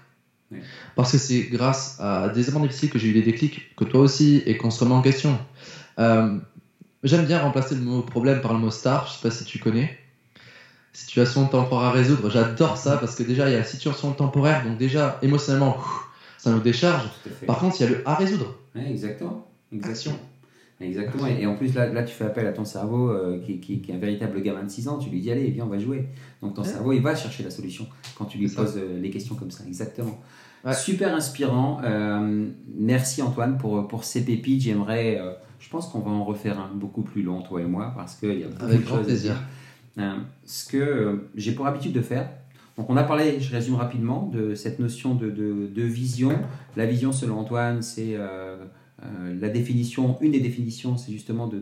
[0.96, 4.02] Parce que c'est grâce à des événements difficiles que j'ai eu des déclics, que toi
[4.02, 5.40] aussi, et qu'on se remet en question.
[5.98, 6.38] Euh,
[7.04, 9.60] J'aime bien remplacer le mot problème par le mot star, je sais pas si tu
[9.60, 9.98] connais.
[10.98, 14.66] Situation temporaire à résoudre, j'adore ça parce que déjà il y a la situation temporaire,
[14.66, 15.78] donc déjà émotionnellement,
[16.40, 17.08] ça nous décharge.
[17.46, 18.56] Par contre, il y a le à résoudre.
[18.76, 19.46] Ouais, exactement.
[19.72, 20.16] exactement.
[20.16, 20.20] Action.
[20.82, 21.28] Exactement.
[21.28, 23.92] Et, en plus, là, là, tu fais appel à ton cerveau euh, qui, qui, qui,
[23.92, 24.98] est un véritable gamin de 6 ans.
[24.98, 26.08] Tu lui dis, allez, viens, on va jouer.
[26.42, 27.86] Donc ton cerveau, il va chercher la solution
[28.18, 29.66] quand tu lui poses euh, les questions comme ça.
[29.68, 30.20] Exactement.
[30.74, 31.80] Super inspirant.
[31.84, 34.64] Euh, merci Antoine pour, pour ces pépites.
[34.64, 35.22] J'aimerais,
[35.60, 38.40] je pense qu'on va en refaire un beaucoup plus long, toi et moi, parce qu'il
[38.40, 39.34] y a beaucoup Avec de choses plaisir.
[39.34, 39.44] à dire.
[40.46, 42.30] Ce que j'ai pour habitude de faire,
[42.78, 46.32] donc on a parlé, je résume rapidement, de cette notion de, de, de vision.
[46.76, 48.16] La vision, selon Antoine, c'est
[49.04, 51.62] euh, la définition, une des définitions, c'est justement de,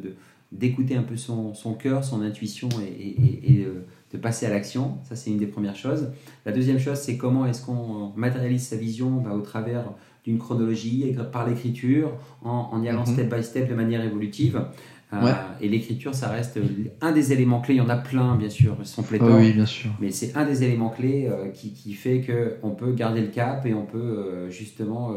[0.51, 4.97] d'écouter un peu son, son cœur, son intuition et, et, euh, de passer à l'action.
[5.03, 6.11] Ça, c'est une des premières choses.
[6.45, 9.85] La deuxième chose, c'est comment est-ce qu'on matérialise sa vision bah, au travers
[10.23, 12.11] d'une chronologie, par l'écriture,
[12.43, 13.13] en, en, y allant mhm.
[13.13, 14.65] step by step de manière évolutive.
[15.13, 16.59] Euh, et l'écriture, ça reste
[17.01, 17.75] un des éléments clés.
[17.75, 19.37] Il y en a plein, bien sûr, sont pléthores.
[19.37, 19.91] oui, bien sûr.
[19.99, 22.21] Mais c'est un des éléments clés qui, qui, fait
[22.61, 25.15] qu'on peut garder le cap et on peut justement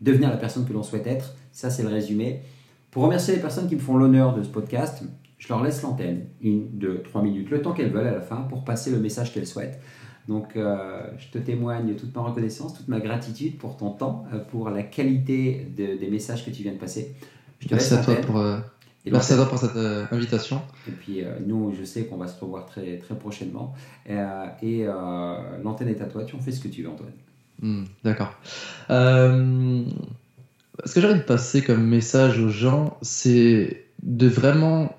[0.00, 1.34] devenir la personne que l'on souhaite être.
[1.52, 2.40] Ça, c'est le résumé.
[2.90, 5.02] Pour remercier les personnes qui me font l'honneur de ce podcast,
[5.38, 8.36] je leur laisse l'antenne, une, deux, trois minutes, le temps qu'elles veulent à la fin,
[8.36, 9.80] pour passer le message qu'elles souhaitent.
[10.28, 14.38] Donc, euh, je te témoigne toute ma reconnaissance, toute ma gratitude pour ton temps, euh,
[14.38, 17.14] pour la qualité des messages que tu viens de passer.
[17.60, 18.58] Je te merci, à toi pour, euh,
[19.06, 19.76] merci à toi pour cette
[20.12, 20.62] invitation.
[20.88, 23.74] Et puis, nous, je sais qu'on va se revoir très, très prochainement.
[24.06, 24.84] et
[25.64, 27.12] l'antenne est à toi, tu en fais ce que tu veux, Antoine.
[27.62, 28.34] Hmm, d'accord.
[28.90, 29.84] Euh,
[30.84, 34.94] ce que j'ai envie de passer comme message aux gens, c'est de vraiment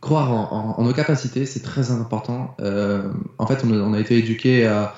[0.00, 2.56] croire en, nos capacités, c'est très important.
[2.60, 4.94] Euh, en fait, on a, été éduqué à,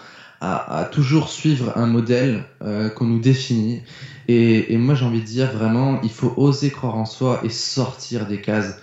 [0.93, 3.83] toujours suivre un modèle euh, qu'on nous définit.
[4.29, 8.27] Et, moi, j'ai envie de dire vraiment, il faut oser croire en soi et sortir
[8.27, 8.79] des cases.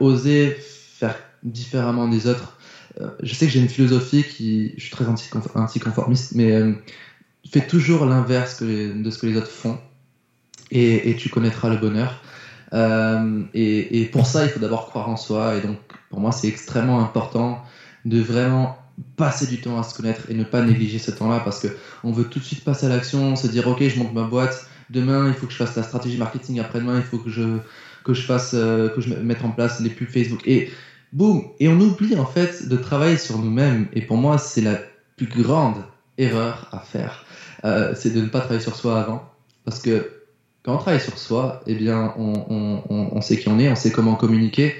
[0.00, 2.56] oser faire différemment des autres.
[3.00, 6.72] Euh, je sais que j'ai une philosophie qui, je suis très anticonformiste, mais euh,
[7.50, 9.78] fais toujours l'inverse de ce que les autres font
[10.70, 12.20] et, tu connaîtras le bonheur.
[12.72, 15.56] Euh, et, pour ça, il faut d'abord croire en soi.
[15.56, 15.78] Et donc,
[16.10, 17.62] pour moi, c'est extrêmement important
[18.04, 18.76] de vraiment
[19.16, 21.68] passer du temps à se connaître et ne pas négliger ce temps-là parce que
[22.02, 24.68] on veut tout de suite passer à l'action, se dire ok, je monte ma boîte.
[24.90, 26.60] Demain, il faut que je fasse la stratégie marketing.
[26.60, 27.58] Après-demain, il faut que je
[28.04, 30.42] que je fasse que je mette en place les pubs Facebook.
[30.46, 30.70] Et
[31.12, 33.88] boum Et on oublie en fait de travailler sur nous-mêmes.
[33.94, 34.78] Et pour moi, c'est la
[35.16, 35.82] plus grande
[36.18, 37.24] erreur à faire.
[37.64, 39.24] Euh, c'est de ne pas travailler sur soi avant.
[39.64, 40.10] Parce que
[40.62, 44.14] quand on travaille sur soi, eh bien, on, sait qui on est, on sait comment
[44.14, 44.74] communiquer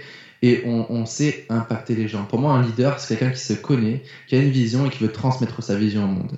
[0.45, 2.25] et on, sait impacter les gens.
[2.25, 5.03] Pour moi, un leader, c'est quelqu'un qui se connaît, qui a une vision et qui
[5.03, 6.37] veut transmettre sa vision au monde.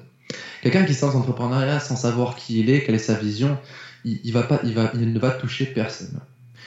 [0.62, 3.58] Quelqu'un qui se lance entrepreneuriat sans savoir qui il est, quelle est sa vision,
[4.04, 6.20] il, ne va toucher personne.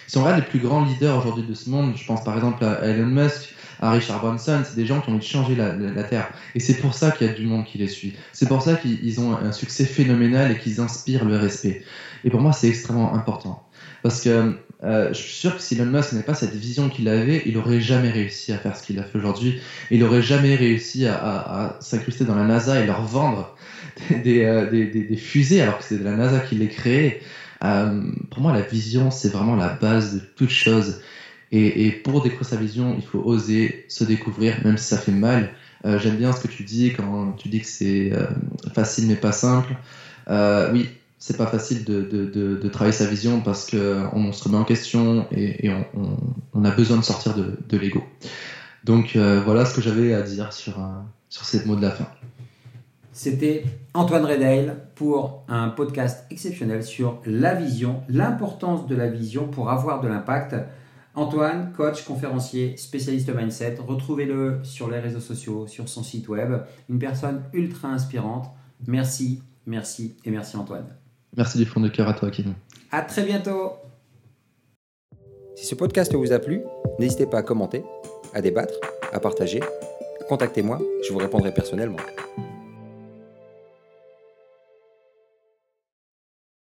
[0.07, 2.61] Si on regarde les plus grands leaders aujourd'hui de ce monde, je pense par exemple
[2.65, 6.03] à Elon Musk, à Richard Branson, c'est des gens qui ont envie de changer la,
[6.03, 6.33] Terre.
[6.55, 8.15] Et c'est pour ça qu'il y a du monde qui les suit.
[8.33, 11.85] C'est pour ça qu'ils ont un succès phénoménal et qu'ils inspirent le respect.
[12.25, 13.63] Et pour moi, c'est extrêmement important.
[14.03, 17.07] Parce que euh, je suis sûr que si Elon Musk n'avait pas cette vision qu'il
[17.09, 19.59] avait, il aurait jamais réussi à faire ce qu'il a fait aujourd'hui.
[19.91, 23.55] Il aurait jamais réussi à, s'incruster dans la NASA et leur vendre
[24.23, 27.21] des, euh, des, des fusées alors que c'est de la NASA qui les créait.
[27.63, 31.01] Euh, pour moi, la vision, c'est vraiment la base de toute chose.
[31.51, 35.11] Et, et, pour découvrir sa vision, il faut oser se découvrir, même si ça fait
[35.11, 35.51] mal.
[35.85, 38.27] Euh, J'aime bien ce que tu dis quand tu dis que c'est euh,
[38.73, 39.73] facile mais pas simple.
[40.29, 40.89] Euh, oui,
[41.19, 44.57] c'est pas facile de, de, de, de, travailler sa vision parce qu'on on se remet
[44.57, 45.69] en question et,
[46.53, 48.01] on, a besoin de sortir de, de l'ego.
[48.85, 50.79] Donc euh, voilà ce que j'avais à dire sur,
[51.27, 52.07] sur ces mots de la fin.
[53.11, 59.69] C'était Antoine Redale pour un podcast exceptionnel sur la vision, l'importance de la vision pour
[59.69, 60.55] avoir de l'impact.
[61.15, 66.99] Antoine, coach, conférencier, spécialiste mindset, retrouvez-le sur les réseaux sociaux, sur son site web, une
[66.99, 68.45] personne ultra inspirante.
[68.87, 70.98] Merci, merci et merci Antoine.
[71.35, 72.53] Merci du fond de cœur à toi, Kim.
[72.91, 73.73] À très bientôt.
[75.55, 76.61] Si ce podcast vous a plu,
[76.99, 77.83] n'hésitez pas à commenter,
[78.33, 78.73] à débattre,
[79.11, 79.59] à partager.
[80.27, 81.97] Contactez-moi, je vous répondrai personnellement.